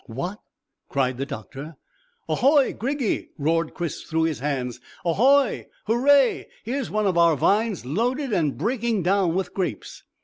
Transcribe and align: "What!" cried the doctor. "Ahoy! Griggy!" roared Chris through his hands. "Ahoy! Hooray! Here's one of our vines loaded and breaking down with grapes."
"What!" 0.07 0.39
cried 0.89 1.17
the 1.19 1.27
doctor. 1.27 1.75
"Ahoy! 2.27 2.73
Griggy!" 2.73 3.27
roared 3.37 3.75
Chris 3.75 4.01
through 4.01 4.23
his 4.23 4.39
hands. 4.39 4.79
"Ahoy! 5.05 5.67
Hooray! 5.85 6.47
Here's 6.63 6.89
one 6.89 7.05
of 7.05 7.19
our 7.19 7.35
vines 7.35 7.85
loaded 7.85 8.33
and 8.33 8.57
breaking 8.57 9.03
down 9.03 9.35
with 9.35 9.53
grapes." 9.53 10.01